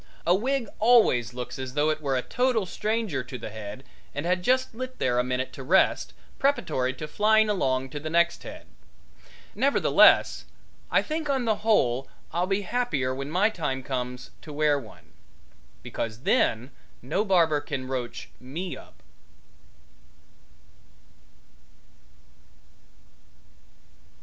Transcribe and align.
A 0.25 0.33
wig 0.33 0.67
always 0.79 1.31
looks 1.31 1.59
as 1.59 1.75
though 1.75 1.91
it 1.91 2.01
were 2.01 2.15
a 2.17 2.23
total 2.23 2.65
stranger 2.65 3.23
to 3.23 3.37
the 3.37 3.51
head 3.51 3.83
and 4.15 4.25
had 4.25 4.41
just 4.41 4.73
lit 4.73 4.97
there 4.97 5.19
a 5.19 5.23
minute 5.23 5.53
to 5.53 5.61
rest, 5.63 6.15
preparatory 6.39 6.91
to 6.95 7.07
flying 7.07 7.51
along 7.51 7.91
to 7.91 7.99
the 7.99 8.09
next 8.09 8.41
head. 8.41 8.65
Nevertheless, 9.53 10.45
I 10.89 11.03
think 11.03 11.29
on 11.29 11.45
the 11.45 11.57
whole 11.57 12.07
I'll 12.33 12.47
be 12.47 12.63
happier 12.63 13.13
when 13.13 13.29
my 13.29 13.51
time 13.51 13.83
comes 13.83 14.31
to 14.41 14.51
wear 14.51 14.79
one, 14.79 15.13
because 15.83 16.21
then 16.21 16.71
no 17.03 17.23
barber 17.23 17.61
can 17.61 17.87
roach 17.87 18.31
me 18.39 18.75
up. 18.75 19.03